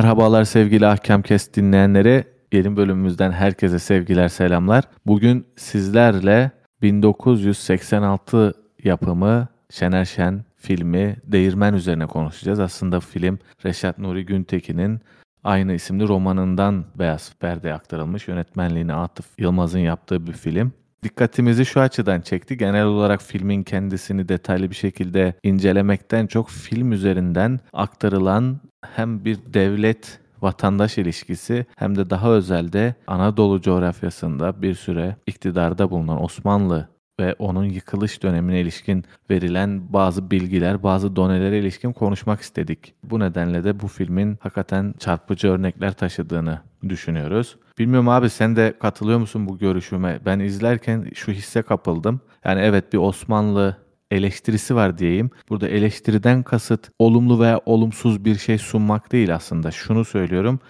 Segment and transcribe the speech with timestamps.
[0.00, 2.24] Merhabalar sevgili Ahkam Kes dinleyenleri.
[2.52, 4.84] Yeni bölümümüzden herkese sevgiler, selamlar.
[5.06, 6.50] Bugün sizlerle
[6.82, 12.60] 1986 yapımı Şener Şen filmi Değirmen üzerine konuşacağız.
[12.60, 15.00] Aslında film Reşat Nuri Güntekin'in
[15.44, 18.28] aynı isimli romanından beyaz perdeye aktarılmış.
[18.28, 20.72] Yönetmenliğini Atıf Yılmaz'ın yaptığı bir film.
[21.02, 22.56] Dikkatimizi şu açıdan çekti.
[22.56, 30.20] Genel olarak filmin kendisini detaylı bir şekilde incelemekten çok film üzerinden aktarılan hem bir devlet
[30.42, 36.88] vatandaş ilişkisi hem de daha özelde Anadolu coğrafyasında bir süre iktidarda bulunan Osmanlı
[37.20, 42.94] ve onun yıkılış dönemine ilişkin verilen bazı bilgiler, bazı donelere ilişkin konuşmak istedik.
[43.04, 47.56] Bu nedenle de bu filmin hakikaten çarpıcı örnekler taşıdığını düşünüyoruz.
[47.78, 50.20] Bilmiyorum abi sen de katılıyor musun bu görüşüme?
[50.26, 52.20] Ben izlerken şu hisse kapıldım.
[52.44, 53.76] Yani evet bir Osmanlı
[54.10, 55.30] eleştirisi var diyeyim.
[55.48, 59.70] Burada eleştiriden kasıt olumlu veya olumsuz bir şey sunmak değil aslında.
[59.70, 60.60] Şunu söylüyorum.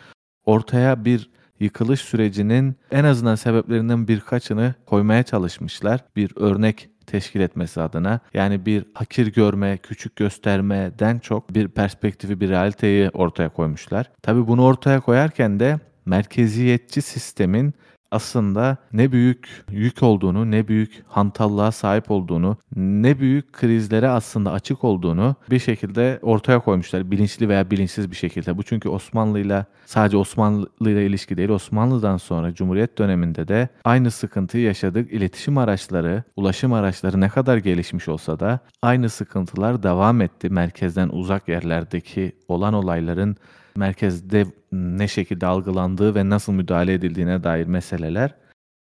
[0.44, 6.04] Ortaya bir yıkılış sürecinin en azından sebeplerinden birkaçını koymaya çalışmışlar.
[6.16, 8.20] Bir örnek teşkil etmesi adına.
[8.34, 14.10] Yani bir hakir görme, küçük göstermeden çok bir perspektifi, bir realiteyi ortaya koymuşlar.
[14.22, 17.74] Tabii bunu ortaya koyarken de merkeziyetçi sistemin
[18.10, 24.84] aslında ne büyük yük olduğunu, ne büyük hantallığa sahip olduğunu, ne büyük krizlere aslında açık
[24.84, 27.10] olduğunu bir şekilde ortaya koymuşlar.
[27.10, 28.58] Bilinçli veya bilinçsiz bir şekilde.
[28.58, 31.48] Bu çünkü Osmanlı ile sadece Osmanlı ile ilişki değil.
[31.48, 35.12] Osmanlı'dan sonra Cumhuriyet döneminde de aynı sıkıntıyı yaşadık.
[35.12, 40.50] İletişim araçları, ulaşım araçları ne kadar gelişmiş olsa da aynı sıkıntılar devam etti.
[40.50, 43.36] Merkezden uzak yerlerdeki olan olayların
[43.76, 48.34] merkezde ne şekilde algılandığı ve nasıl müdahale edildiğine dair meseleler.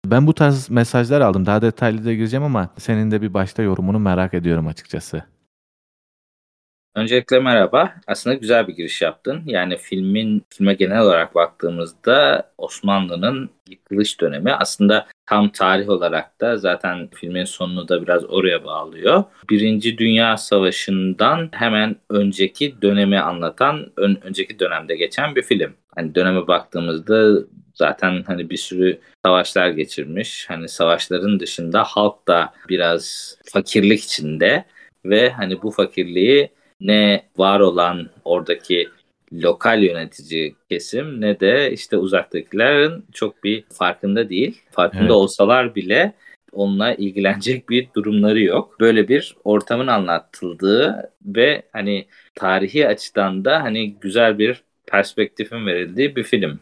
[0.06, 1.46] Ben bu tarz mesajlar aldım.
[1.46, 5.22] Daha detaylı da gireceğim ama senin de bir başta yorumunu merak ediyorum açıkçası.
[6.94, 7.94] Öncelikle merhaba.
[8.06, 9.42] Aslında güzel bir giriş yaptın.
[9.46, 17.08] Yani filmin filme genel olarak baktığımızda Osmanlı'nın yıkılış dönemi aslında tam tarih olarak da zaten
[17.14, 19.24] filmin sonunu da biraz oraya bağlıyor.
[19.50, 25.74] Birinci Dünya Savaşı'ndan hemen önceki dönemi anlatan, ön, önceki dönemde geçen bir film.
[25.94, 30.44] Hani döneme baktığımızda zaten hani bir sürü savaşlar geçirmiş.
[30.48, 34.64] Hani savaşların dışında halk da biraz fakirlik içinde
[35.04, 36.50] ve hani bu fakirliği
[36.80, 38.88] ne var olan oradaki
[39.32, 44.60] lokal yönetici kesim ne de işte uzaktakilerin çok bir farkında değil.
[44.70, 45.10] Farkında evet.
[45.10, 46.14] olsalar bile
[46.52, 48.80] onunla ilgilenecek bir durumları yok.
[48.80, 56.22] Böyle bir ortamın anlatıldığı ve hani tarihi açıdan da hani güzel bir perspektifin verildiği bir
[56.22, 56.60] film.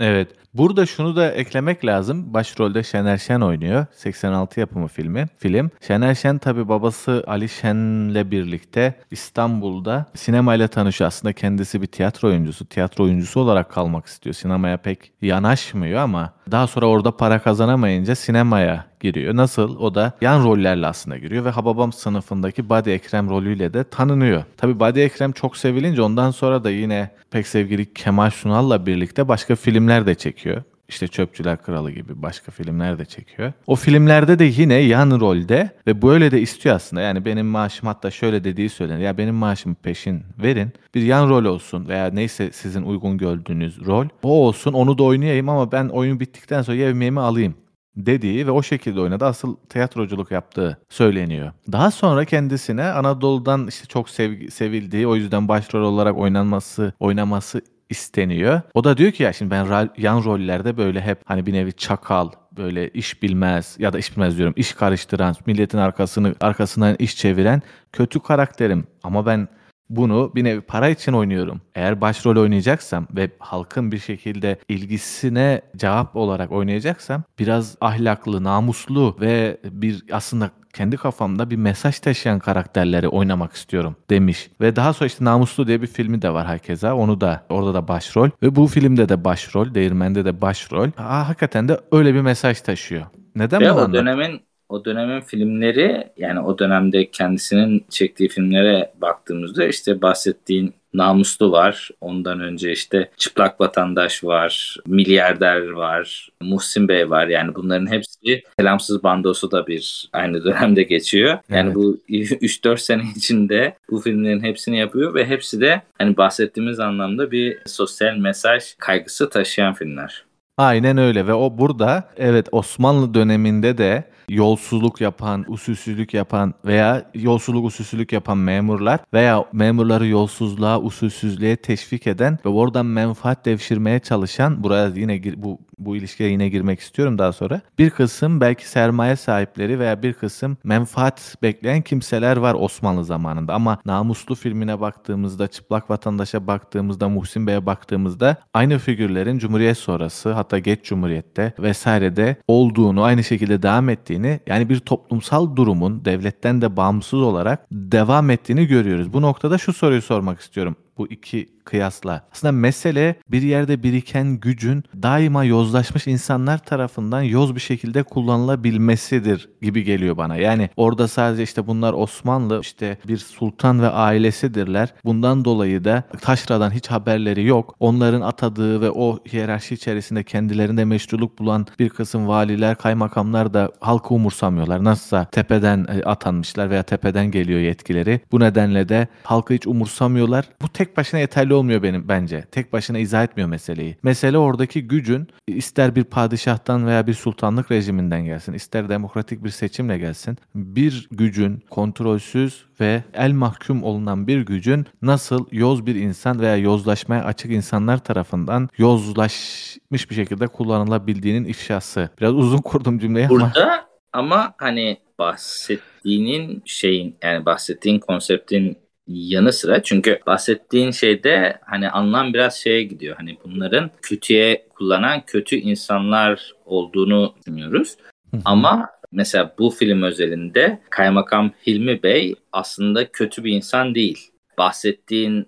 [0.00, 0.28] Evet.
[0.54, 2.34] Burada şunu da eklemek lazım.
[2.34, 3.86] Başrolde Şener Şen oynuyor.
[3.92, 5.26] 86 yapımı filmi.
[5.38, 5.70] Film.
[5.86, 11.08] Şener Şen tabi babası Ali Şen'le birlikte İstanbul'da sinemayla tanışıyor.
[11.08, 12.66] Aslında kendisi bir tiyatro oyuncusu.
[12.68, 14.34] Tiyatro oyuncusu olarak kalmak istiyor.
[14.34, 19.36] Sinemaya pek yanaşmıyor ama daha sonra orada para kazanamayınca sinemaya giriyor.
[19.36, 19.76] Nasıl?
[19.78, 24.44] O da yan rollerle aslında giriyor ve Hababam sınıfındaki Badi Ekrem rolüyle de tanınıyor.
[24.56, 29.56] Tabi Badi Ekrem çok sevilince ondan sonra da yine pek sevgili Kemal Sunal'la birlikte başka
[29.56, 30.62] filmler de çekiyor.
[30.88, 33.52] İşte Çöpçüler Kralı gibi başka filmler de çekiyor.
[33.66, 37.02] O filmlerde de yine yan rolde ve böyle de istiyor aslında.
[37.02, 39.00] Yani benim maaşım hatta şöyle dediği söylenir.
[39.00, 40.72] Ya benim maaşımı peşin verin.
[40.94, 44.06] Bir yan rol olsun veya neyse sizin uygun gördüğünüz rol.
[44.22, 47.54] O olsun onu da oynayayım ama ben oyun bittikten sonra yemeğimi alayım
[47.96, 49.24] dediği ve o şekilde oynadı.
[49.24, 51.52] Asıl tiyatroculuk yaptığı söyleniyor.
[51.72, 58.60] Daha sonra kendisine Anadolu'dan işte çok sev, sevildiği o yüzden başrol olarak oynanması, oynaması isteniyor.
[58.74, 62.28] O da diyor ki ya şimdi ben yan rollerde böyle hep hani bir nevi çakal,
[62.56, 67.62] böyle iş bilmez ya da iş bilmez diyorum iş karıştıran, milletin arkasını arkasından iş çeviren
[67.92, 68.86] kötü karakterim.
[69.02, 69.48] Ama ben
[69.96, 71.60] bunu bir nevi para için oynuyorum.
[71.74, 79.60] Eğer başrol oynayacaksam ve halkın bir şekilde ilgisine cevap olarak oynayacaksam biraz ahlaklı, namuslu ve
[79.64, 84.50] bir aslında kendi kafamda bir mesaj taşıyan karakterleri oynamak istiyorum demiş.
[84.60, 86.92] Ve daha sonra işte Namuslu diye bir filmi de var herkese.
[86.92, 90.88] Onu da orada da başrol ve bu filmde de başrol, Değirmen'de de başrol.
[90.98, 93.06] Aa, hakikaten de öyle bir mesaj taşıyor.
[93.36, 94.40] Neden Ve o dönemin
[94.74, 101.90] o dönemin filmleri yani o dönemde kendisinin çektiği filmlere baktığımızda işte bahsettiğin Namuslu var.
[102.00, 104.76] Ondan önce işte Çıplak Vatandaş var.
[104.86, 106.28] Milyarder var.
[106.40, 107.26] Muhsin Bey var.
[107.26, 111.38] Yani bunların hepsi Selamsız Bandosu da bir aynı dönemde geçiyor.
[111.48, 111.76] Yani evet.
[111.76, 117.58] bu 3-4 sene içinde bu filmlerin hepsini yapıyor ve hepsi de hani bahsettiğimiz anlamda bir
[117.66, 120.24] sosyal mesaj kaygısı taşıyan filmler.
[120.58, 127.64] Aynen öyle ve o burada evet Osmanlı döneminde de yolsuzluk yapan, usulsüzlük yapan veya yolsuzluk
[127.64, 134.88] usulsüzlük yapan memurlar veya memurları yolsuzluğa, usulsüzlüğe teşvik eden ve oradan menfaat devşirmeye çalışan buraya
[134.88, 137.60] yine bu bu ilişkiye yine girmek istiyorum daha sonra.
[137.78, 143.78] Bir kısım belki sermaye sahipleri veya bir kısım menfaat bekleyen kimseler var Osmanlı zamanında ama
[143.84, 150.84] Namuslu filmine baktığımızda, Çıplak Vatandaş'a baktığımızda, Muhsin Bey'e baktığımızda aynı figürlerin Cumhuriyet sonrası hatta geç
[150.84, 157.66] Cumhuriyet'te vesairede olduğunu, aynı şekilde devam ettiğini yani bir toplumsal durumun devletten de bağımsız olarak
[157.72, 159.12] devam ettiğini görüyoruz.
[159.12, 162.22] Bu noktada şu soruyu sormak istiyorum bu iki kıyasla.
[162.32, 169.84] Aslında mesele bir yerde biriken gücün daima yozlaşmış insanlar tarafından yoz bir şekilde kullanılabilmesidir gibi
[169.84, 170.36] geliyor bana.
[170.36, 174.94] Yani orada sadece işte bunlar Osmanlı işte bir sultan ve ailesidirler.
[175.04, 177.76] Bundan dolayı da taşradan hiç haberleri yok.
[177.80, 184.14] Onların atadığı ve o hiyerarşi içerisinde kendilerinde meşruluk bulan bir kısım valiler, kaymakamlar da halkı
[184.14, 184.84] umursamıyorlar.
[184.84, 188.20] Nasılsa tepeden e, atanmışlar veya tepeden geliyor yetkileri.
[188.32, 190.44] Bu nedenle de halkı hiç umursamıyorlar.
[190.62, 192.44] Bu tek tek başına yeterli olmuyor benim bence.
[192.52, 193.96] Tek başına izah etmiyor meseleyi.
[194.02, 199.98] Mesele oradaki gücün ister bir padişahtan veya bir sultanlık rejiminden gelsin, ister demokratik bir seçimle
[199.98, 200.38] gelsin.
[200.54, 207.24] Bir gücün kontrolsüz ve el mahkum olunan bir gücün nasıl yoz bir insan veya yozlaşmaya
[207.24, 212.10] açık insanlar tarafından yozlaşmış bir şekilde kullanılabildiğinin ifşası.
[212.20, 213.38] Biraz uzun kurdum cümleyi ama.
[213.38, 222.34] Burada ama hani bahsettiğinin şeyin yani bahsettiğin konseptin yanı sıra çünkü bahsettiğin şeyde hani anlam
[222.34, 223.16] biraz şeye gidiyor.
[223.16, 227.96] Hani bunların kötüye kullanan kötü insanlar olduğunu düşünüyoruz.
[228.44, 234.30] Ama mesela bu film özelinde Kaymakam Hilmi Bey aslında kötü bir insan değil.
[234.58, 235.46] Bahsettiğin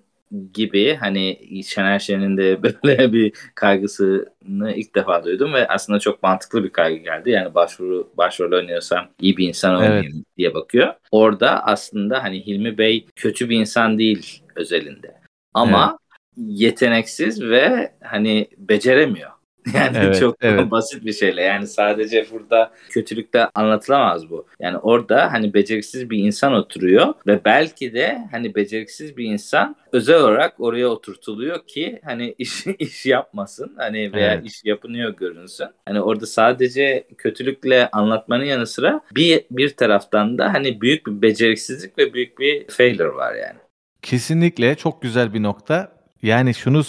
[0.55, 6.65] gibi hani Şener Şen'in de böyle bir kaygısını ilk defa duydum ve aslında çok mantıklı
[6.65, 7.31] bir kaygı geldi.
[7.31, 10.37] Yani başvuru başrol oynuyorsam iyi bir insan olmayayım evet.
[10.39, 10.95] diye bakıyor.
[11.11, 15.21] Orada aslında hani Hilmi Bey kötü bir insan değil özelinde.
[15.55, 15.99] Ama
[16.39, 16.49] evet.
[16.49, 19.31] yeteneksiz ve hani beceremiyor.
[19.75, 20.71] Yani evet, çok evet.
[20.71, 21.43] basit bir şeyle.
[21.43, 24.47] Yani sadece burada kötülükte anlatılamaz bu.
[24.61, 30.17] Yani orada hani beceriksiz bir insan oturuyor ve belki de hani beceriksiz bir insan özel
[30.17, 33.73] olarak oraya oturtuluyor ki hani iş iş yapmasın.
[33.77, 34.47] Hani veya evet.
[34.47, 35.67] iş yapınıyor görünsün.
[35.87, 41.99] Hani orada sadece kötülükle anlatmanın yanı sıra bir bir taraftan da hani büyük bir beceriksizlik
[41.99, 43.59] ve büyük bir failure var yani.
[44.03, 45.96] Kesinlikle çok güzel bir nokta.
[46.27, 46.83] Yani şunu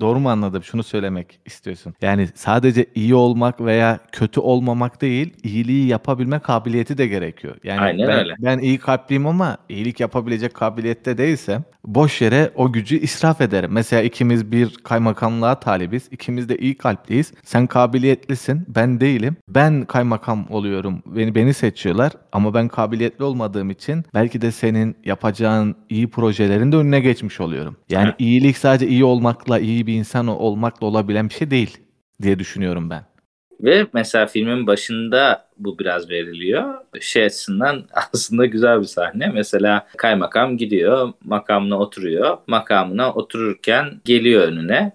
[0.00, 0.62] doğru mu anladım?
[0.62, 1.94] Şunu söylemek istiyorsun.
[2.02, 7.56] Yani sadece iyi olmak veya kötü olmamak değil, iyiliği yapabilme kabiliyeti de gerekiyor.
[7.64, 8.34] Yani Aynen ben, öyle.
[8.38, 11.64] ben iyi kalpliyim ama iyilik yapabilecek kabiliyette değilsem
[11.94, 13.70] boş yere o gücü israf ederim.
[13.72, 16.08] Mesela ikimiz bir kaymakamlığa talibiz.
[16.10, 17.32] İkimiz de iyi kalpliyiz.
[17.44, 19.36] Sen kabiliyetlisin, ben değilim.
[19.48, 21.02] Ben kaymakam oluyorum.
[21.06, 26.76] Beni beni seçiyorlar ama ben kabiliyetli olmadığım için belki de senin yapacağın iyi projelerin de
[26.76, 27.76] önüne geçmiş oluyorum.
[27.90, 31.78] Yani iyilik sadece iyi olmakla, iyi bir insan olmakla olabilen bir şey değil
[32.22, 33.17] diye düşünüyorum ben.
[33.60, 36.74] Ve mesela filmin başında bu biraz veriliyor.
[37.00, 39.30] Şey açısından aslında güzel bir sahne.
[39.34, 42.38] Mesela kaymakam gidiyor, makamına oturuyor.
[42.46, 44.92] Makamına otururken geliyor önüne.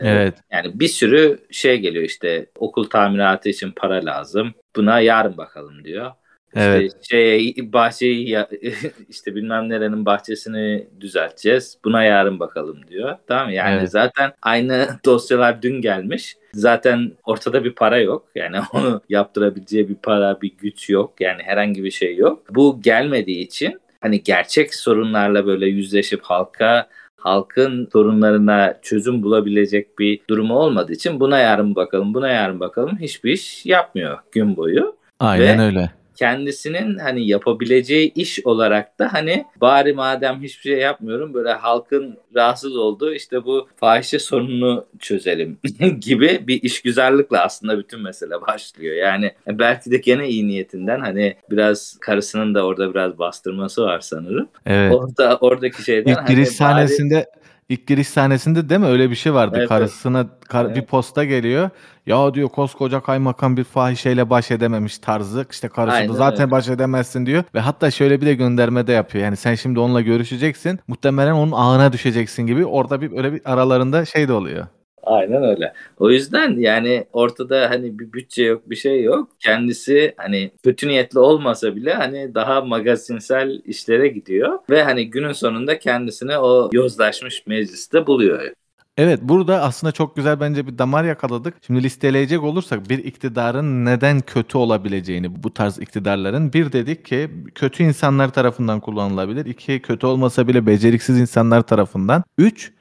[0.00, 0.34] Evet.
[0.52, 4.54] Yani bir sürü şey geliyor işte okul tamiratı için para lazım.
[4.76, 6.10] Buna yarın bakalım diyor.
[6.56, 6.82] Evet.
[6.82, 8.38] İşte şey bahçeyi
[9.08, 11.78] işte bilmem nerenin bahçesini düzelteceğiz.
[11.84, 13.16] Buna yarın bakalım diyor.
[13.26, 13.90] Tamam Yani evet.
[13.90, 16.36] zaten aynı dosyalar dün gelmiş.
[16.54, 18.28] Zaten ortada bir para yok.
[18.34, 21.20] Yani onu yaptırabileceği bir para, bir güç yok.
[21.20, 22.54] Yani herhangi bir şey yok.
[22.54, 30.54] Bu gelmediği için hani gerçek sorunlarla böyle yüzleşip halka halkın sorunlarına çözüm bulabilecek bir durumu
[30.54, 34.96] olmadığı için buna yarın bakalım, buna yarın bakalım hiçbir iş yapmıyor gün boyu.
[35.20, 41.34] Aynen Ve öyle kendisinin hani yapabileceği iş olarak da hani bari madem hiçbir şey yapmıyorum
[41.34, 45.58] böyle halkın rahatsız olduğu işte bu fahişe sorununu çözelim
[46.00, 48.96] gibi bir işgüzarlıkla aslında bütün mesele başlıyor.
[48.96, 54.48] Yani belki de gene iyi niyetinden hani biraz karısının da orada biraz bastırması var sanırım.
[54.66, 54.94] Evet.
[54.94, 59.14] Orada oradaki şeyden İlk giriş hani sahnesinde bari İlk giriş sahnesinde değil mi öyle bir
[59.14, 59.56] şey vardı.
[59.58, 60.76] Evet, Karısına kar, evet.
[60.76, 61.70] bir posta geliyor.
[62.06, 65.46] Ya diyor koskoca kaymakam bir fahişeyle baş edememiş tarzı.
[65.50, 66.50] İşte karısı Aynen da zaten öyle.
[66.50, 67.44] baş edemezsin diyor.
[67.54, 69.24] Ve hatta şöyle bir de gönderme de yapıyor.
[69.24, 70.80] Yani sen şimdi onunla görüşeceksin.
[70.88, 72.66] Muhtemelen onun ağına düşeceksin gibi.
[72.66, 74.66] Orada bir öyle bir aralarında şey de oluyor.
[75.06, 75.72] Aynen öyle.
[75.98, 79.28] O yüzden yani ortada hani bir bütçe yok bir şey yok.
[79.40, 84.58] Kendisi hani kötü niyetli olmasa bile hani daha magazinsel işlere gidiyor.
[84.70, 88.52] Ve hani günün sonunda kendisini o yozlaşmış mecliste buluyor.
[88.96, 91.54] Evet burada aslında çok güzel bence bir damar yakaladık.
[91.66, 97.82] Şimdi listeleyecek olursak bir iktidarın neden kötü olabileceğini bu tarz iktidarların bir dedik ki kötü
[97.82, 99.46] insanlar tarafından kullanılabilir.
[99.46, 102.22] İki kötü olmasa bile beceriksiz insanlar tarafından.
[102.38, 102.72] Üç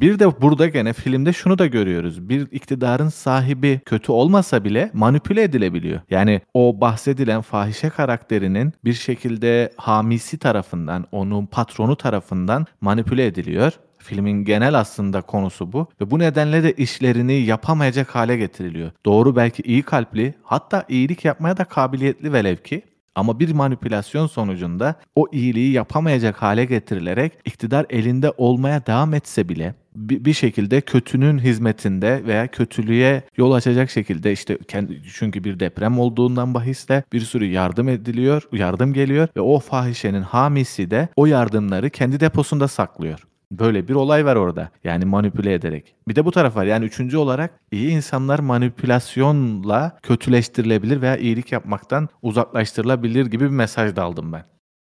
[0.00, 2.28] bir de burada gene filmde şunu da görüyoruz.
[2.28, 6.00] Bir iktidarın sahibi kötü olmasa bile manipüle edilebiliyor.
[6.10, 13.72] Yani o bahsedilen fahişe karakterinin bir şekilde hamisi tarafından, onun patronu tarafından manipüle ediliyor.
[13.98, 18.90] Filmin genel aslında konusu bu ve bu nedenle de işlerini yapamayacak hale getiriliyor.
[19.06, 22.82] Doğru belki iyi kalpli hatta iyilik yapmaya da kabiliyetli velev ki
[23.14, 29.74] ama bir manipülasyon sonucunda o iyiliği yapamayacak hale getirilerek iktidar elinde olmaya devam etse bile
[29.94, 36.54] bir şekilde kötünün hizmetinde veya kötülüğe yol açacak şekilde işte kendi çünkü bir deprem olduğundan
[36.54, 42.20] bahisle bir sürü yardım ediliyor, yardım geliyor ve o fahişenin hamisi de o yardımları kendi
[42.20, 43.26] deposunda saklıyor.
[43.58, 44.70] Böyle bir olay var orada.
[44.84, 45.94] Yani manipüle ederek.
[46.08, 46.64] Bir de bu taraf var.
[46.64, 54.02] Yani üçüncü olarak iyi insanlar manipülasyonla kötüleştirilebilir veya iyilik yapmaktan uzaklaştırılabilir gibi bir mesaj da
[54.02, 54.44] aldım ben.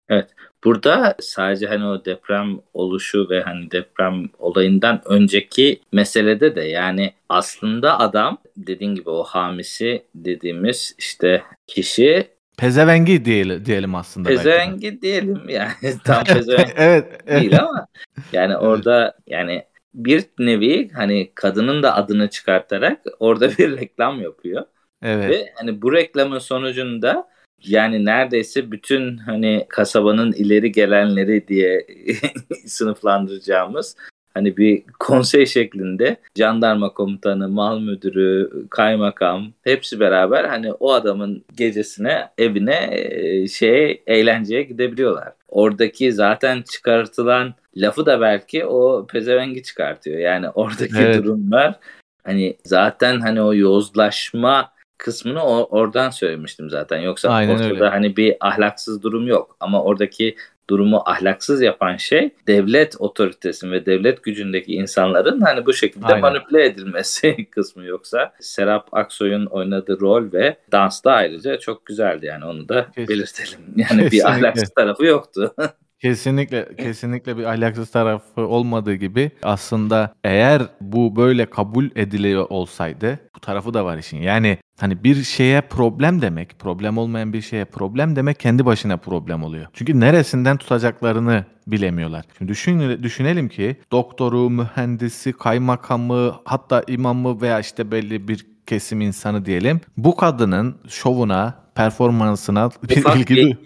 [0.09, 0.31] Evet.
[0.65, 7.99] Burada sadece hani o deprem oluşu ve hani deprem olayından önceki meselede de yani aslında
[7.99, 14.29] adam dediğin gibi o hamisi dediğimiz işte kişi Pezevengi diyelim, diyelim aslında.
[14.29, 15.03] Pezevengi belki.
[15.03, 15.73] diyelim yani.
[16.05, 17.41] Tam pezevengi evet, evet.
[17.41, 17.87] değil ama
[18.33, 24.65] yani orada yani bir nevi hani kadının da adını çıkartarak orada bir reklam yapıyor.
[25.03, 25.31] Evet.
[25.31, 27.29] Ve hani bu reklamın sonucunda
[27.65, 31.87] yani neredeyse bütün hani kasabanın ileri gelenleri diye
[32.67, 33.97] sınıflandıracağımız
[34.35, 42.29] hani bir konsey şeklinde jandarma komutanı, mal müdürü, kaymakam hepsi beraber hani o adamın gecesine,
[42.39, 45.33] evine e, şeye eğlenceye gidebiliyorlar.
[45.49, 50.19] Oradaki zaten çıkartılan lafı da belki o pezevengi çıkartıyor.
[50.19, 51.25] Yani oradaki evet.
[51.25, 51.79] durumlar
[52.25, 56.99] hani zaten hani o yozlaşma kısmını oradan söylemiştim zaten.
[56.99, 57.87] Yoksa Aynen ortada öyle.
[57.87, 59.57] hani bir ahlaksız durum yok.
[59.61, 60.37] Ama oradaki
[60.71, 66.21] durumu ahlaksız yapan şey devlet otoritesi ve devlet gücündeki insanların hani bu şekilde Aynen.
[66.21, 72.45] manipüle edilmesi kısmı yoksa Serap Aksoy'un oynadığı rol ve dans da ayrıca çok güzeldi yani
[72.45, 73.09] onu da Kesin.
[73.09, 73.61] belirtelim.
[73.77, 75.55] Yani bir ahlaksız tarafı yoktu.
[76.05, 83.41] Kesinlikle kesinlikle bir ahlaksız tarafı olmadığı gibi aslında eğer bu böyle kabul ediliyor olsaydı bu
[83.41, 84.23] tarafı da var işin.
[84.23, 89.43] Yani hani bir şeye problem demek, problem olmayan bir şeye problem demek kendi başına problem
[89.43, 89.67] oluyor.
[89.73, 92.25] Çünkü neresinden tutacaklarını bilemiyorlar.
[92.39, 99.45] Şimdi düşün, düşünelim ki doktoru, mühendisi, kaymakamı, hatta imamı veya işte belli bir kesim insanı
[99.45, 99.81] diyelim.
[99.97, 103.57] Bu kadının şovuna, performansına bir Ufak ilgi, bir,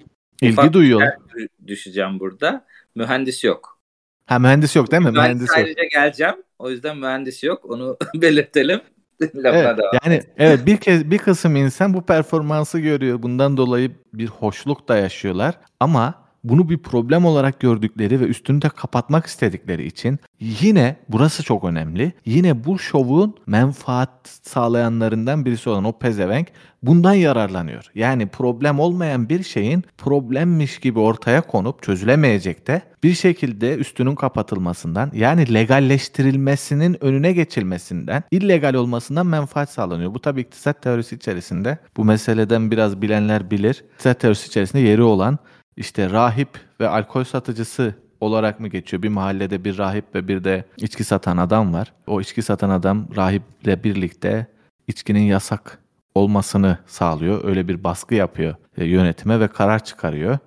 [0.43, 1.28] ilgi duyuyorlar
[1.67, 2.67] düşeceğim burada.
[2.95, 3.79] Mühendis yok.
[4.27, 5.07] Ha mühendis yok değil mi?
[5.07, 5.91] Ben mühendis sadece yok.
[5.91, 6.35] geleceğim.
[6.59, 7.71] O yüzden mühendis yok.
[7.71, 8.81] Onu belirtelim.
[9.45, 13.23] evet, yani evet bir kez bir kısım insan bu performansı görüyor.
[13.23, 15.55] Bundan dolayı bir hoşluk da yaşıyorlar.
[15.81, 21.65] Ama bunu bir problem olarak gördükleri ve üstünü de kapatmak istedikleri için yine burası çok
[21.65, 22.13] önemli.
[22.27, 24.11] Yine bu şovun menfaat
[24.43, 26.49] sağlayanlarından birisi olan o pezevenk
[26.83, 27.91] bundan yararlanıyor.
[27.95, 35.11] Yani problem olmayan bir şeyin problemmiş gibi ortaya konup çözülemeyecek de bir şekilde üstünün kapatılmasından
[35.15, 40.15] yani legalleştirilmesinin önüne geçilmesinden illegal olmasından menfaat sağlanıyor.
[40.15, 43.85] Bu tabii iktisat teorisi içerisinde bu meseleden biraz bilenler bilir.
[43.95, 45.39] İktisat teorisi içerisinde yeri olan
[45.79, 46.49] işte rahip
[46.81, 49.03] ve alkol satıcısı olarak mı geçiyor?
[49.03, 51.93] Bir mahallede bir rahip ve bir de içki satan adam var.
[52.07, 54.47] O içki satan adam rahiple birlikte
[54.87, 55.79] içkinin yasak
[56.15, 57.45] olmasını sağlıyor.
[57.45, 60.39] Öyle bir baskı yapıyor e, yönetime ve karar çıkarıyor.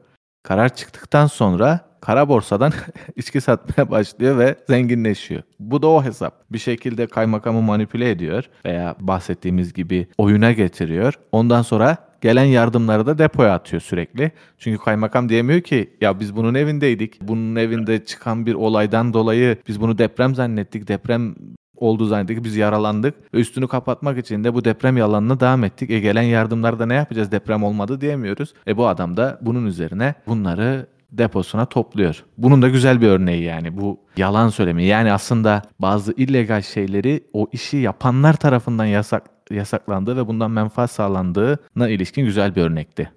[0.43, 2.73] Karar çıktıktan sonra kara borsadan
[3.15, 5.43] içki satmaya başlıyor ve zenginleşiyor.
[5.59, 6.51] Bu da o hesap.
[6.51, 11.13] Bir şekilde kaymakamı manipüle ediyor veya bahsettiğimiz gibi oyuna getiriyor.
[11.31, 14.31] Ondan sonra gelen yardımları da depoya atıyor sürekli.
[14.57, 17.21] Çünkü kaymakam diyemiyor ki ya biz bunun evindeydik.
[17.21, 20.87] Bunun evinde çıkan bir olaydan dolayı biz bunu deprem zannettik.
[20.87, 21.35] Deprem
[21.75, 22.43] oldu zannettik.
[22.43, 23.15] Biz yaralandık.
[23.33, 25.89] Üstünü kapatmak için de bu deprem yalanına devam ettik.
[25.89, 27.31] E gelen yardımlarda ne yapacağız?
[27.31, 28.53] Deprem olmadı diyemiyoruz.
[28.67, 32.23] E bu adam da bunun üzerine bunları deposuna topluyor.
[32.37, 34.83] Bunun da güzel bir örneği yani bu yalan söylemi.
[34.83, 41.89] Yani aslında bazı illegal şeyleri o işi yapanlar tarafından yasak yasaklandığı ve bundan menfaat sağlandığına
[41.89, 43.11] ilişkin güzel bir örnekti.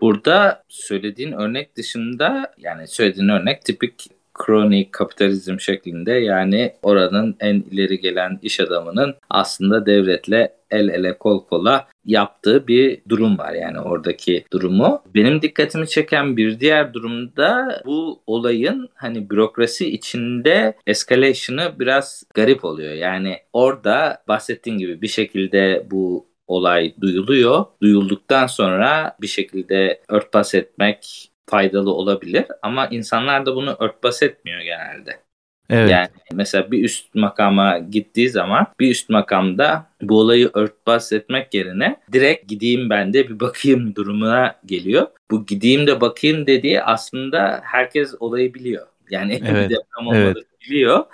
[0.00, 8.00] Burada söylediğin örnek dışında yani söylediğin örnek tipik kronik kapitalizm şeklinde yani oranın en ileri
[8.00, 14.44] gelen iş adamının aslında devletle el ele kol kola yaptığı bir durum var yani oradaki
[14.52, 15.02] durumu.
[15.14, 22.92] Benim dikkatimi çeken bir diğer durumda bu olayın hani bürokrasi içinde escalation'ı biraz garip oluyor.
[22.92, 27.64] Yani orada bahsettiğin gibi bir şekilde bu olay duyuluyor.
[27.82, 35.24] Duyulduktan sonra bir şekilde örtbas etmek faydalı olabilir ama insanlar da bunu örtbas etmiyor genelde.
[35.70, 35.90] Evet.
[35.90, 41.96] Yani mesela bir üst makama gittiği zaman bir üst makamda bu olayı örtbas etmek yerine
[42.12, 45.06] direkt gideyim ben de bir bakayım durumuna geliyor.
[45.30, 48.86] Bu gideyim de bakayım dediği aslında herkes olayı biliyor.
[49.10, 49.70] Yani evet.
[49.70, 50.60] bir deprem olmadığını evet.
[50.60, 51.04] biliyor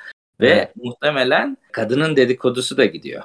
[0.41, 0.77] ve evet.
[0.77, 3.23] muhtemelen kadının dedikodusu da gidiyor.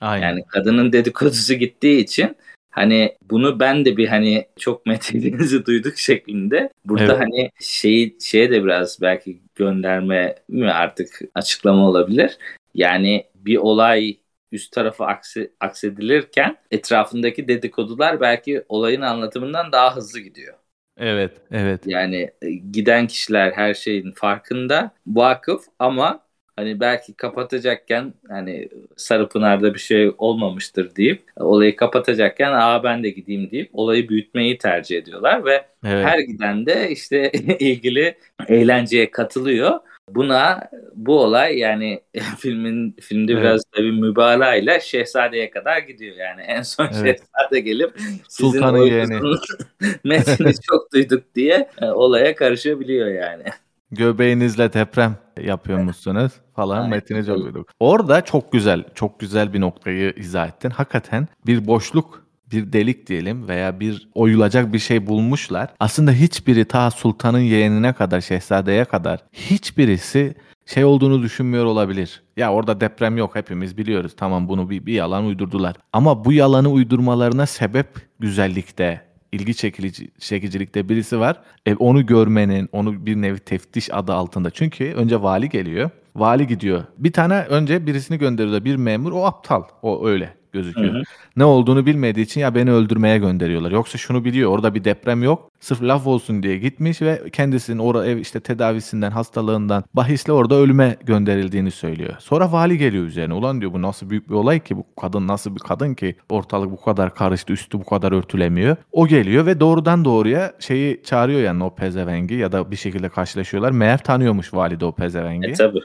[0.00, 0.28] Aynen.
[0.28, 2.36] Yani kadının dedikodusu gittiği için
[2.78, 6.70] hani bunu ben de bir hani çok metninizi duyduk şeklinde.
[6.84, 7.20] Burada evet.
[7.20, 12.38] hani şeyi şeye de biraz belki gönderme mi artık açıklama olabilir.
[12.74, 14.16] Yani bir olay
[14.52, 20.54] üst tarafa akse, aksedilirken etrafındaki dedikodular belki olayın anlatımından daha hızlı gidiyor.
[20.96, 21.82] Evet, evet.
[21.86, 26.27] Yani e, giden kişiler her şeyin farkında, vakıf ama
[26.58, 33.50] hani belki kapatacakken hani Sarıpınar'da bir şey olmamıştır deyip olayı kapatacakken aa ben de gideyim
[33.50, 36.06] deyip olayı büyütmeyi tercih ediyorlar ve evet.
[36.06, 38.14] her giden de işte ilgili
[38.48, 39.80] eğlenceye katılıyor.
[40.08, 42.00] Buna bu olay yani
[42.38, 43.42] filmin filmde evet.
[43.42, 46.94] biraz tabii mübalağa ile şehzadeye kadar gidiyor yani en son evet.
[46.94, 47.92] şehzade gelip
[48.28, 49.20] Sultanın yeğeni
[50.04, 53.44] metni çok duyduk diye e, olaya karışabiliyor yani.
[53.90, 56.90] Göbeğinizle deprem yapıyormuşsunuz falan Aynen.
[56.90, 57.68] metini çok duyduk.
[57.80, 60.70] Orada çok güzel, çok güzel bir noktayı izah ettin.
[60.70, 65.68] Hakikaten bir boşluk bir delik diyelim veya bir oyulacak bir şey bulmuşlar.
[65.80, 70.34] Aslında hiçbiri ta sultanın yeğenine kadar, şehzadeye kadar hiçbirisi
[70.66, 72.22] şey olduğunu düşünmüyor olabilir.
[72.36, 74.12] Ya orada deprem yok hepimiz biliyoruz.
[74.16, 75.76] Tamam bunu bir, bir yalan uydurdular.
[75.92, 77.86] Ama bu yalanı uydurmalarına sebep
[78.20, 79.00] güzellikte,
[79.32, 81.40] ilgi çekici, çekicilikte birisi var.
[81.66, 84.50] E, onu görmenin, onu bir nevi teftiş adı altında.
[84.50, 85.90] Çünkü önce vali geliyor.
[86.16, 86.84] Vali gidiyor.
[86.98, 89.12] Bir tane önce birisini gönderiyor bir memur.
[89.12, 89.62] O aptal.
[89.82, 90.94] O öyle gözüküyor.
[90.94, 91.02] Hı hı.
[91.36, 93.70] Ne olduğunu bilmediği için ya beni öldürmeye gönderiyorlar.
[93.70, 95.50] Yoksa şunu biliyor orada bir deprem yok.
[95.60, 100.96] Sırf laf olsun diye gitmiş ve kendisinin orada ev işte tedavisinden, hastalığından bahisle orada ölüme
[101.04, 102.14] gönderildiğini söylüyor.
[102.18, 103.34] Sonra vali geliyor üzerine.
[103.34, 106.70] Ulan diyor bu nasıl büyük bir olay ki bu kadın nasıl bir kadın ki ortalık
[106.70, 108.76] bu kadar karıştı, üstü bu kadar örtülemiyor.
[108.92, 113.70] O geliyor ve doğrudan doğruya şeyi çağırıyor yani o pezevengi ya da bir şekilde karşılaşıyorlar.
[113.70, 115.48] Meğer tanıyormuş valide o pezevengi.
[115.48, 115.80] E tabii.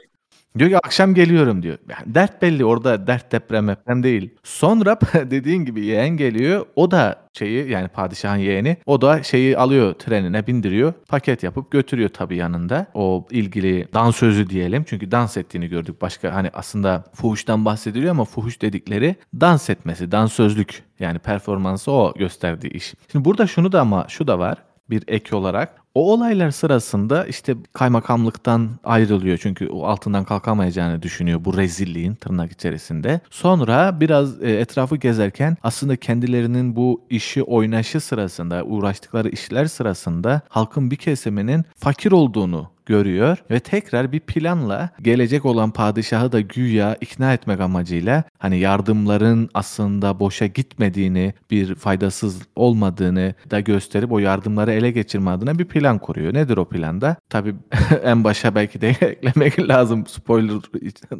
[0.59, 1.77] Diyor ki akşam geliyorum diyor.
[1.89, 4.29] Yani dert belli orada dert deprem deprem değil.
[4.43, 6.65] Sonra dediğin gibi yeğen geliyor.
[6.75, 10.93] O da şeyi yani padişahın yeğeni o da şeyi alıyor trenine bindiriyor.
[11.07, 12.87] Paket yapıp götürüyor tabii yanında.
[12.93, 14.83] O ilgili dansözü diyelim.
[14.87, 16.01] Çünkü dans ettiğini gördük.
[16.01, 22.73] Başka hani aslında fuhuştan bahsediliyor ama fuhuş dedikleri dans etmesi, dansözlük yani performansı o gösterdiği
[22.73, 22.93] iş.
[23.11, 24.57] Şimdi burada şunu da ama şu da var
[24.89, 25.82] bir ek olarak.
[25.95, 33.21] O olaylar sırasında işte kaymakamlıktan ayrılıyor çünkü o altından kalkamayacağını düşünüyor bu rezilliğin tırnak içerisinde.
[33.29, 40.91] Sonra biraz e, etrafı gezerken aslında kendilerinin bu işi oynaşı sırasında, uğraştıkları işler sırasında halkın
[40.91, 47.33] bir kesiminin fakir olduğunu görüyor ve tekrar bir planla gelecek olan padişahı da güya ikna
[47.33, 54.91] etmek amacıyla hani yardımların aslında boşa gitmediğini, bir faydasız olmadığını da gösterip o yardımları ele
[54.91, 56.33] geçirme adına bir plan kuruyor.
[56.33, 57.15] Nedir o planda?
[57.29, 57.55] Tabii
[58.03, 60.07] en başa belki de eklemek lazım.
[60.07, 60.57] Spoiler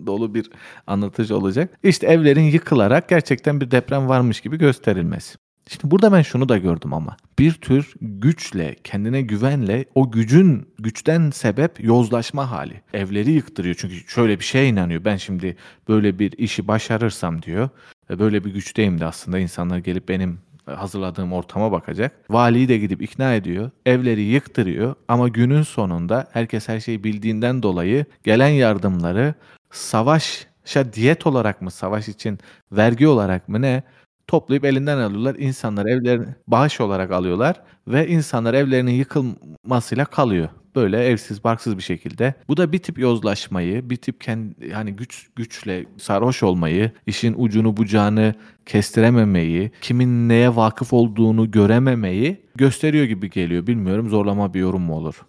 [0.06, 0.50] dolu bir
[0.88, 1.70] anlatıcı olacak.
[1.84, 5.43] İşte evlerin yıkılarak gerçekten bir deprem varmış gibi gösterilmesi.
[5.70, 11.30] Şimdi burada ben şunu da gördüm ama bir tür güçle, kendine güvenle o gücün güçten
[11.30, 12.82] sebep yozlaşma hali.
[12.94, 15.06] Evleri yıktırıyor çünkü şöyle bir şeye inanıyor.
[15.06, 15.58] Ben şimdi
[15.90, 17.70] böyle bir işi başarırsam diyor.
[18.10, 22.12] Böyle bir güçteyim de aslında insanlar gelip benim hazırladığım ortama bakacak.
[22.30, 23.72] Valiyi de gidip ikna ediyor.
[23.86, 29.34] Evleri yıktırıyor ama günün sonunda herkes her şeyi bildiğinden dolayı gelen yardımları
[29.72, 32.40] savaşa diyet olarak mı, savaş için
[32.72, 33.84] vergi olarak mı ne
[34.28, 35.36] toplayıp elinden alıyorlar.
[35.36, 40.50] İnsanlar evlerini bağış olarak alıyorlar ve insanlar evlerinin yıkılmasıyla kalıyor.
[40.76, 42.34] Böyle evsiz barksız bir şekilde.
[42.48, 47.78] Bu da bir tip yozlaşmayı, bir tip kendi hani güç güçle sarhoş olmayı, işin ucunu
[47.78, 53.68] bucağını kestirememeyi, kimin neye vakıf olduğunu görememeyi gösteriyor gibi geliyor.
[53.68, 55.26] Bilmiyorum zorlama bir yorum mu olur?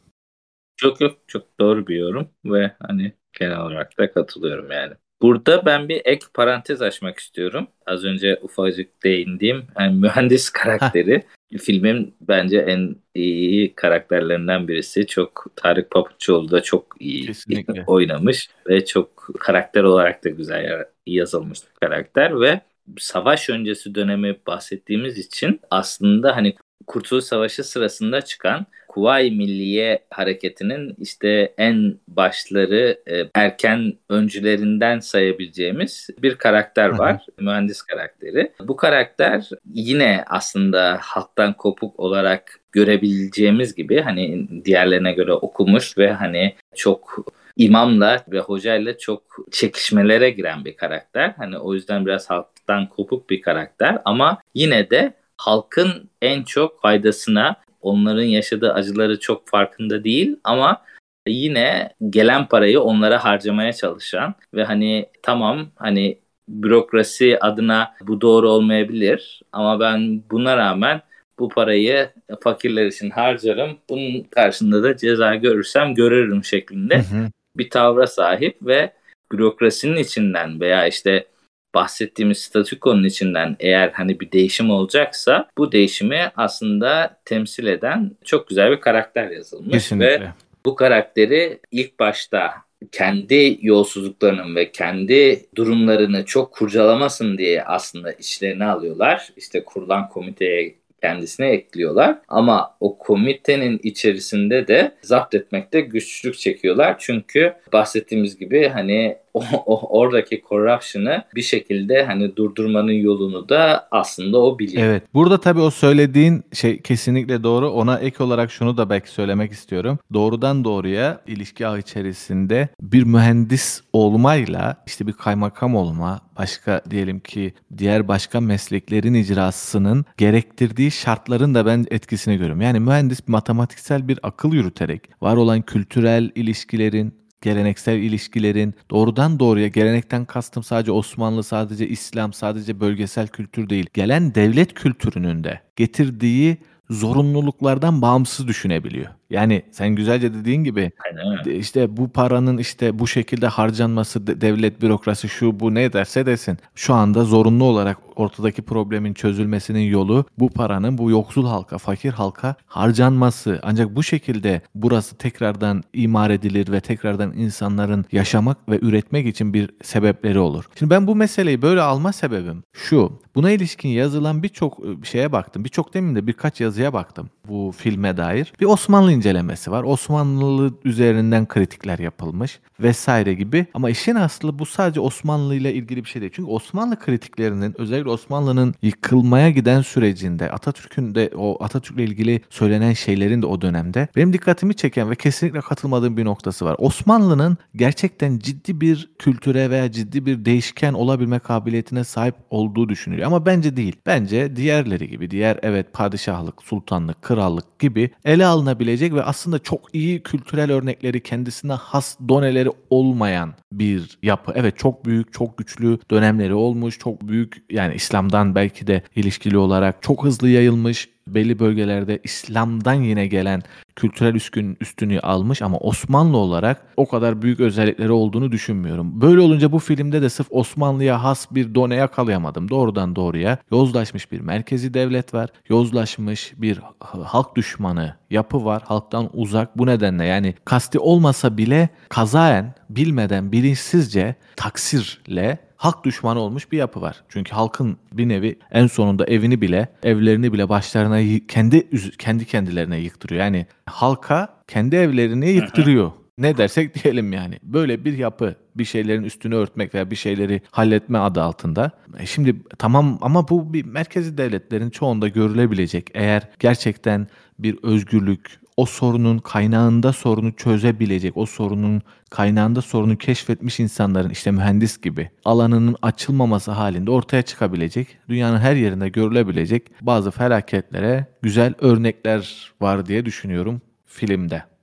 [0.76, 4.94] Çok yok çok doğru bir yorum ve hani genel olarak da katılıyorum yani.
[5.24, 7.66] Burada ben bir ek parantez açmak istiyorum.
[7.86, 11.24] Az önce ufacık değindiğim yani mühendis karakteri.
[11.58, 15.06] filmin bence en iyi karakterlerinden birisi.
[15.06, 17.84] Çok Tarık Papuçoğlu da çok iyi Kesinlikle.
[17.86, 22.60] oynamış ve çok karakter olarak da güzel yazılmış bir karakter ve
[22.98, 26.54] savaş öncesi dönemi bahsettiğimiz için aslında hani
[26.86, 36.34] Kurtuluş Savaşı sırasında çıkan Kuvayi Milliye hareketinin işte en başları e, erken öncülerinden sayabileceğimiz bir
[36.34, 37.26] karakter var.
[37.38, 38.52] mühendis karakteri.
[38.60, 46.54] Bu karakter yine aslında halktan kopuk olarak görebileceğimiz gibi hani diğerlerine göre okumuş ve hani
[46.74, 47.26] çok
[47.56, 51.34] imamla ve hocayla çok çekişmelere giren bir karakter.
[51.36, 57.63] Hani o yüzden biraz halktan kopuk bir karakter ama yine de halkın en çok faydasına
[57.84, 60.82] onların yaşadığı acıları çok farkında değil ama
[61.28, 66.18] yine gelen parayı onlara harcamaya çalışan ve hani tamam hani
[66.48, 71.00] bürokrasi adına bu doğru olmayabilir ama ben buna rağmen
[71.38, 73.78] bu parayı fakirler için harcarım.
[73.90, 77.30] Bunun karşında da ceza görürsem görürüm şeklinde hı hı.
[77.56, 78.92] bir tavra sahip ve
[79.32, 81.26] bürokrasinin içinden veya işte
[81.74, 88.70] bahsettiğimiz statükonun içinden eğer hani bir değişim olacaksa bu değişimi aslında temsil eden çok güzel
[88.70, 90.20] bir karakter yazılmış Kesinlikle.
[90.20, 90.28] ve
[90.64, 92.50] bu karakteri ilk başta
[92.92, 99.28] kendi yolsuzluklarının ve kendi durumlarını çok kurcalamasın diye aslında içlerine alıyorlar.
[99.36, 102.18] İşte kurulan komiteye kendisine ekliyorlar.
[102.28, 106.96] Ama o komitenin içerisinde de zapt etmekte güçlük çekiyorlar.
[106.98, 114.38] Çünkü bahsettiğimiz gibi hani o, o oradaki corruption'ı bir şekilde hani durdurmanın yolunu da aslında
[114.38, 114.82] o biliyor.
[114.82, 115.02] Evet.
[115.14, 117.70] Burada tabii o söylediğin şey kesinlikle doğru.
[117.70, 119.98] Ona ek olarak şunu da belki söylemek istiyorum.
[120.12, 127.54] Doğrudan doğruya ilişki ağı içerisinde bir mühendis olmayla işte bir kaymakam olma, başka diyelim ki
[127.78, 132.60] diğer başka mesleklerin icrasının gerektirdiği şartların da ben etkisini görüyorum.
[132.60, 140.24] Yani mühendis matematiksel bir akıl yürüterek var olan kültürel ilişkilerin, geleneksel ilişkilerin doğrudan doğruya gelenekten
[140.24, 143.86] kastım sadece Osmanlı, sadece İslam, sadece bölgesel kültür değil.
[143.94, 146.56] Gelen devlet kültürünün de getirdiği
[146.90, 149.10] zorunluluklardan bağımsız düşünebiliyor.
[149.30, 151.58] Yani sen güzelce dediğin gibi Aynen.
[151.58, 156.58] işte bu paranın işte bu şekilde harcanması devlet bürokrasi şu bu ne derse desin.
[156.74, 162.54] Şu anda zorunlu olarak ortadaki problemin çözülmesinin yolu bu paranın bu yoksul halka, fakir halka
[162.66, 163.60] harcanması.
[163.62, 169.70] Ancak bu şekilde burası tekrardan imar edilir ve tekrardan insanların yaşamak ve üretmek için bir
[169.82, 170.64] sebepleri olur.
[170.78, 173.20] Şimdi ben bu meseleyi böyle alma sebebim şu.
[173.34, 175.64] Buna ilişkin yazılan birçok şeye baktım.
[175.64, 178.52] Birçok demin de birkaç yazıya baktım bu filme dair.
[178.60, 179.82] Bir Osmanlı incelemesi var.
[179.82, 183.66] Osmanlı üzerinden kritikler yapılmış vesaire gibi.
[183.74, 186.32] Ama işin aslı bu sadece Osmanlı ile ilgili bir şey değil.
[186.34, 193.42] Çünkü Osmanlı kritiklerinin özellikle Osmanlı'nın yıkılmaya giden sürecinde Atatürk'ün de o Atatürk'le ilgili söylenen şeylerin
[193.42, 196.76] de o dönemde benim dikkatimi çeken ve kesinlikle katılmadığım bir noktası var.
[196.78, 203.26] Osmanlı'nın gerçekten ciddi bir kültüre veya ciddi bir değişken olabilme kabiliyetine sahip olduğu düşünülüyor.
[203.26, 203.96] Ama bence değil.
[204.06, 210.22] Bence diğerleri gibi diğer evet padişahlık, sultanlık, krallık gibi ele alınabilecek ve aslında çok iyi
[210.22, 214.52] kültürel örnekleri kendisine has doneleri olmayan bir yapı.
[214.54, 216.98] Evet çok büyük, çok güçlü dönemleri olmuş.
[216.98, 223.26] Çok büyük yani İslam'dan belki de ilişkili olarak çok hızlı yayılmış belli bölgelerde İslam'dan yine
[223.26, 223.62] gelen
[223.96, 229.20] kültürel üstün, üstünlüğü almış ama Osmanlı olarak o kadar büyük özellikleri olduğunu düşünmüyorum.
[229.20, 232.68] Böyle olunca bu filmde de sırf Osmanlı'ya has bir done yakalayamadım.
[232.68, 235.50] Doğrudan doğruya yozlaşmış bir merkezi devlet var.
[235.68, 236.80] Yozlaşmış bir
[237.24, 238.82] halk düşmanı yapı var.
[238.86, 239.78] Halktan uzak.
[239.78, 247.00] Bu nedenle yani kasti olmasa bile kazaen bilmeden bilinçsizce taksirle halk düşmanı olmuş bir yapı
[247.00, 247.24] var.
[247.28, 253.40] Çünkü halkın bir nevi en sonunda evini bile, evlerini bile başlarına kendi kendi kendilerine yıktırıyor.
[253.40, 256.12] Yani halka kendi evlerini yıktırıyor.
[256.38, 257.58] ne dersek diyelim yani.
[257.62, 261.90] Böyle bir yapı bir şeylerin üstünü örtmek veya bir şeyleri halletme adı altında.
[262.18, 266.10] E şimdi tamam ama bu bir merkezi devletlerin çoğunda görülebilecek.
[266.14, 274.30] Eğer gerçekten bir özgürlük, o sorunun kaynağında sorunu çözebilecek, o sorunun kaynağında sorunu keşfetmiş insanların
[274.30, 281.74] işte mühendis gibi alanının açılmaması halinde ortaya çıkabilecek, dünyanın her yerinde görülebilecek bazı felaketlere güzel
[281.78, 284.73] örnekler var diye düşünüyorum filmde.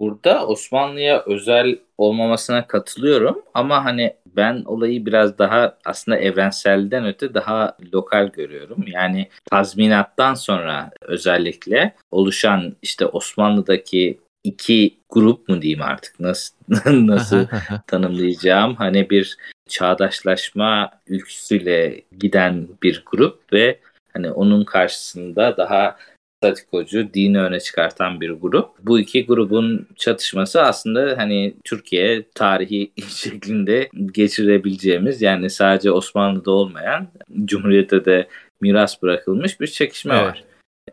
[0.00, 7.76] Burada Osmanlı'ya özel olmamasına katılıyorum ama hani ben olayı biraz daha aslında evrenselden öte daha
[7.94, 8.84] lokal görüyorum.
[8.86, 16.20] Yani tazminattan sonra özellikle oluşan işte Osmanlı'daki iki grup mu diyeyim artık?
[16.20, 16.54] Nasıl
[16.86, 17.46] nasıl
[17.86, 18.74] tanımlayacağım?
[18.74, 19.36] Hani bir
[19.68, 23.80] çağdaşlaşma ülküsüyle giden bir grup ve
[24.12, 25.96] hani onun karşısında daha
[26.40, 28.70] statikocu, dini öne çıkartan bir grup.
[28.82, 37.08] Bu iki grubun çatışması aslında hani Türkiye tarihi şeklinde geçirebileceğimiz yani sadece Osmanlı'da olmayan
[37.44, 38.28] Cumhuriyet'te de
[38.60, 40.24] miras bırakılmış bir çekişme Evet.
[40.24, 40.44] var.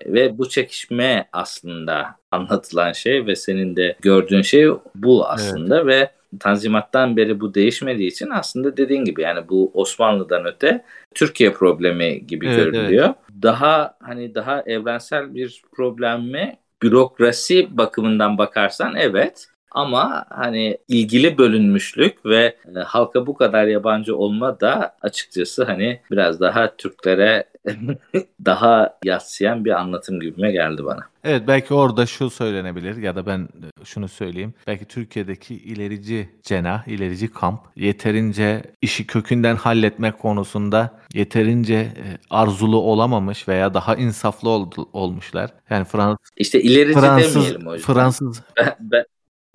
[0.05, 7.17] Ve bu çekişme aslında anlatılan şey ve senin de gördüğün şey bu aslında ve Tanzimat'tan
[7.17, 12.57] beri bu değişmediği için aslında dediğin gibi yani bu Osmanlı'dan öte Türkiye problemi gibi Evet,
[12.57, 13.13] görülüyor.
[13.41, 16.57] Daha hani daha evrensel bir problem mi?
[16.81, 19.47] Bürokrasi bakımından bakarsan evet.
[19.77, 26.39] Ama hani ilgili bölünmüşlük ve e, halka bu kadar yabancı olma da açıkçası hani biraz
[26.39, 27.43] daha Türklere
[28.45, 30.99] daha yatsıyan bir anlatım gibime geldi bana.
[31.23, 33.49] Evet belki orada şu söylenebilir ya da ben
[33.83, 34.53] şunu söyleyeyim.
[34.67, 43.47] Belki Türkiye'deki ilerici cenah, ilerici kamp yeterince işi kökünden halletmek konusunda yeterince e, arzulu olamamış
[43.47, 45.51] veya daha insaflı oldu, olmuşlar.
[45.69, 47.93] Yani Frans, İşte ilerici Fransız, demeyelim yüzden.
[47.93, 49.05] Fransız Ben- ben-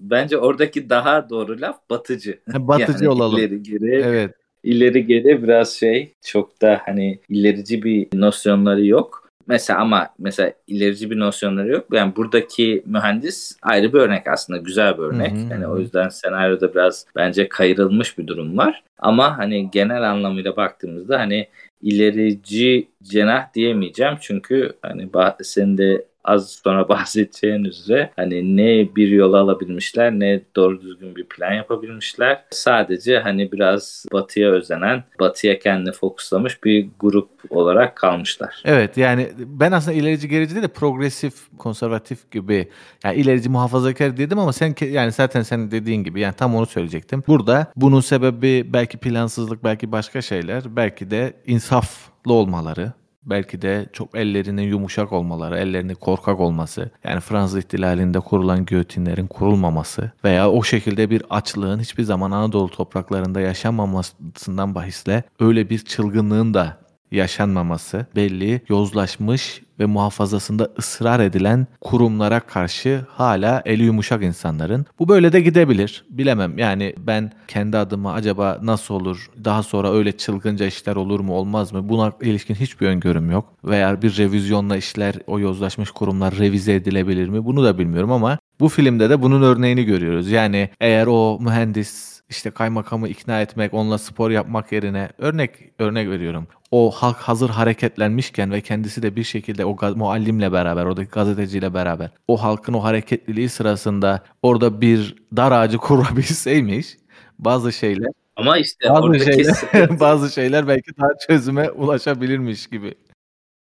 [0.02, 2.38] bence oradaki daha doğru laf batıcı.
[2.54, 3.38] batıcı Yani olalım.
[3.38, 4.34] ileri geri Evet.
[4.64, 9.22] ileri geri biraz şey çok da hani ilerici bir nosyonları yok.
[9.46, 11.86] Mesela ama mesela ilerici bir nosyonları yok.
[11.92, 15.32] Yani buradaki mühendis ayrı bir örnek aslında güzel bir örnek.
[15.32, 18.82] Hı hı, Yani o yüzden senaryoda biraz bence kayırılmış bir durum var.
[18.98, 21.48] Ama hani genel anlamıyla baktığımızda hani
[21.80, 24.14] ilerici cenah diyemeyeceğim.
[24.20, 25.08] Çünkü hani
[25.42, 31.24] senin de az sonra bahsedeceğin üzere hani ne bir yol alabilmişler ne doğru düzgün bir
[31.24, 32.44] plan yapabilmişler.
[32.50, 38.62] Sadece hani biraz batıya özenen, batıya kendini fokuslamış bir grup olarak kalmışlar.
[38.64, 42.68] Evet yani ben aslında ilerici gerici değil de progresif, konservatif gibi
[43.04, 47.22] yani ilerici muhafazakar dedim ama sen yani zaten senin dediğin gibi yani tam onu söyleyecektim.
[47.26, 52.92] Burada bunun sebebi belki plansızlık, belki başka şeyler, belki de insaflı olmaları.
[53.26, 56.90] Belki de çok ellerinin yumuşak olmaları, ellerinin korkak olması.
[57.04, 63.40] Yani Fransız ihtilalinde kurulan giyotinlerin kurulmaması veya o şekilde bir açlığın hiçbir zaman Anadolu topraklarında
[63.40, 66.81] yaşanmamasından bahisle öyle bir çılgınlığın da
[67.12, 74.86] yaşanmaması belli, yozlaşmış ve muhafazasında ısrar edilen kurumlara karşı hala eli yumuşak insanların.
[74.98, 76.04] Bu böyle de gidebilir.
[76.10, 76.58] Bilemem.
[76.58, 79.30] Yani ben kendi adıma acaba nasıl olur?
[79.44, 81.88] Daha sonra öyle çılgınca işler olur mu, olmaz mı?
[81.88, 83.54] Buna ilişkin hiçbir öngörüm yok.
[83.64, 87.44] Veya bir revizyonla işler o yozlaşmış kurumlar revize edilebilir mi?
[87.44, 90.30] Bunu da bilmiyorum ama bu filmde de bunun örneğini görüyoruz.
[90.30, 96.46] Yani eğer o mühendis işte kaymakamı ikna etmek, onunla spor yapmak yerine örnek örnek veriyorum.
[96.70, 102.10] O halk hazır hareketlenmişken ve kendisi de bir şekilde o muallimle beraber, oradaki gazeteciyle beraber
[102.28, 106.96] o halkın o hareketliliği sırasında orada bir dar ağacı kurabilseymiş
[107.38, 112.94] bazı şeyler Ama işte bazı şeyler bazı şeyler belki daha çözüme ulaşabilirmiş gibi.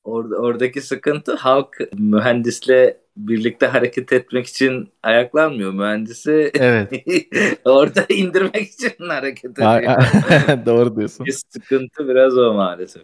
[0.09, 5.73] Orada, oradaki sıkıntı halk mühendisle birlikte hareket etmek için ayaklanmıyor.
[5.73, 7.05] Mühendisi Evet.
[7.65, 9.83] orada indirmek için hareket ediyor.
[10.65, 11.25] Doğru diyorsun.
[11.25, 13.03] Bir sıkıntı biraz o maalesef.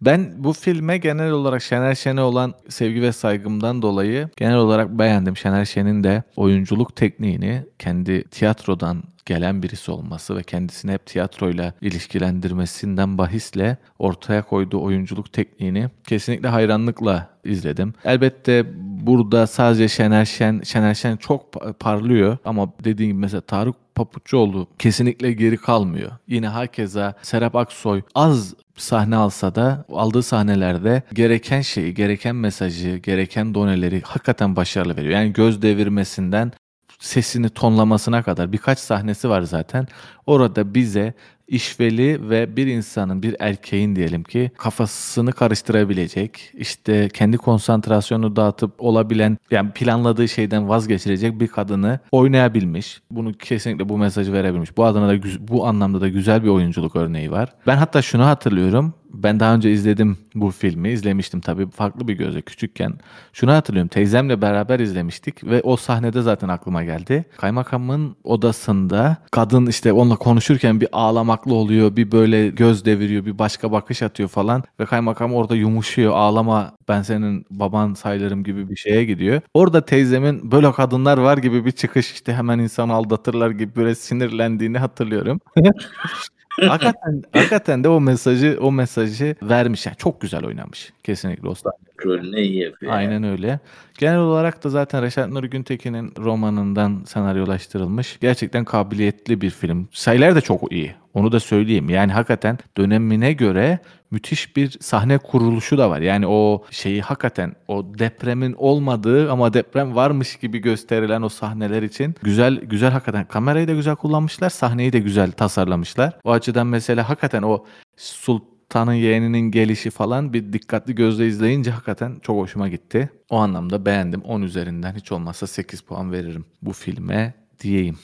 [0.00, 5.36] Ben bu filme genel olarak Şener Şen'e olan sevgi ve saygımdan dolayı genel olarak beğendim.
[5.36, 13.18] Şener Şen'in de oyunculuk tekniğini kendi tiyatrodan gelen birisi olması ve kendisini hep tiyatroyla ilişkilendirmesinden
[13.18, 17.94] bahisle ortaya koyduğu oyunculuk tekniğini kesinlikle hayranlıkla izledim.
[18.04, 18.66] Elbette
[19.06, 24.66] burada sadece Şener Şen, Şener Şen çok pa- parlıyor ama dediğim gibi mesela Tarık Papuççuoğlu
[24.78, 26.10] kesinlikle geri kalmıyor.
[26.28, 33.54] Yine hakeza Serap Aksoy az sahne alsa da aldığı sahnelerde gereken şeyi, gereken mesajı, gereken
[33.54, 35.12] doneleri hakikaten başarılı veriyor.
[35.12, 36.52] Yani göz devirmesinden
[36.98, 39.86] sesini tonlamasına kadar birkaç sahnesi var zaten.
[40.26, 41.14] Orada bize
[41.48, 49.38] işveli ve bir insanın, bir erkeğin diyelim ki kafasını karıştırabilecek, işte kendi konsantrasyonu dağıtıp olabilen,
[49.50, 53.00] yani planladığı şeyden vazgeçirecek bir kadını oynayabilmiş.
[53.10, 54.76] Bunu kesinlikle bu mesajı verebilmiş.
[54.76, 57.54] Bu adına da bu anlamda da güzel bir oyunculuk örneği var.
[57.66, 58.94] Ben hatta şunu hatırlıyorum.
[59.22, 60.88] Ben daha önce izledim bu filmi.
[60.88, 62.92] izlemiştim tabii farklı bir gözle küçükken.
[63.32, 63.88] Şunu hatırlıyorum.
[63.88, 67.24] Teyzemle beraber izlemiştik ve o sahnede zaten aklıma geldi.
[67.36, 73.72] Kaymakamın odasında kadın işte onunla konuşurken bir ağlamaklı oluyor, bir böyle göz deviriyor, bir başka
[73.72, 76.12] bakış atıyor falan ve kaymakam orada yumuşuyor.
[76.12, 79.40] Ağlama ben senin baban sayılırım gibi bir şeye gidiyor.
[79.54, 84.78] Orada teyzemin böyle kadınlar var gibi bir çıkış işte hemen insanı aldatırlar gibi böyle sinirlendiğini
[84.78, 85.40] hatırlıyorum.
[86.66, 89.86] hakikaten, hakikaten de o mesajı o mesajı vermiş.
[89.86, 91.74] Yani çok güzel oynamış kesinlikle o sahne.
[92.04, 92.92] Rolünü iyi yapıyor.
[92.92, 92.98] yani.
[92.98, 93.60] Aynen öyle.
[93.98, 98.18] Genel olarak da zaten Reşat Nuri Güntekin'in romanından senaryolaştırılmış.
[98.20, 99.88] Gerçekten kabiliyetli bir film.
[99.92, 100.94] Sayılar da çok iyi.
[101.14, 101.90] Onu da söyleyeyim.
[101.90, 103.78] Yani hakikaten dönemine göre
[104.10, 106.00] müthiş bir sahne kuruluşu da var.
[106.00, 112.14] Yani o şeyi hakikaten o depremin olmadığı ama deprem varmış gibi gösterilen o sahneler için
[112.22, 116.18] güzel güzel hakikaten kamerayı da güzel kullanmışlar, sahneyi de güzel tasarlamışlar.
[116.24, 117.64] O açıdan mesela hakikaten o
[117.96, 123.10] Sultan'ın yeğeninin gelişi falan bir dikkatli gözle izleyince hakikaten çok hoşuma gitti.
[123.30, 124.22] O anlamda beğendim.
[124.22, 127.98] 10 üzerinden hiç olmazsa 8 puan veririm bu filme diyeyim.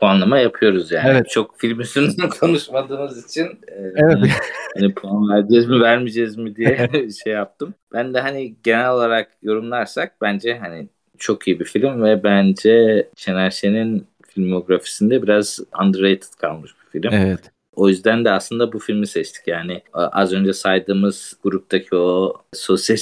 [0.00, 1.08] Puanlama yapıyoruz yani.
[1.10, 1.30] Evet.
[1.30, 4.18] Çok film üstünden konuşmadığımız için e, Evet.
[4.74, 6.88] hani puan vereceğiz mi vermeyeceğiz mi diye
[7.24, 7.74] şey yaptım.
[7.92, 13.50] Ben de hani genel olarak yorumlarsak bence hani çok iyi bir film ve bence Şener
[13.50, 17.14] Şen'in filmografisinde biraz underrated kalmış bir film.
[17.14, 17.40] Evet.
[17.76, 19.46] O yüzden de aslında bu filmi seçtik.
[19.48, 22.96] Yani az önce saydığımız gruptaki o sosyal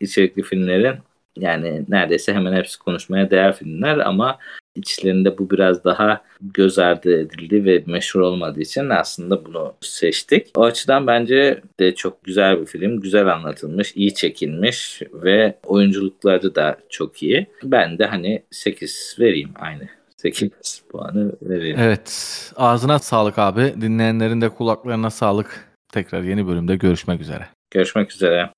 [0.00, 0.94] içerikli filmlerin
[1.36, 4.38] yani neredeyse hemen hepsi konuşmaya değer filmler ama
[4.74, 10.46] içlerinde bu biraz daha göz ardı edildi ve meşhur olmadığı için aslında bunu seçtik.
[10.56, 13.00] O açıdan bence de çok güzel bir film.
[13.00, 17.46] Güzel anlatılmış, iyi çekilmiş ve oyunculukları da çok iyi.
[17.64, 19.88] Ben de hani 8 vereyim aynı.
[20.16, 21.76] 8 puanı vereyim.
[21.80, 22.52] Evet.
[22.56, 23.74] Ağzına sağlık abi.
[23.80, 25.72] Dinleyenlerin de kulaklarına sağlık.
[25.92, 27.48] Tekrar yeni bölümde görüşmek üzere.
[27.70, 28.50] Görüşmek üzere.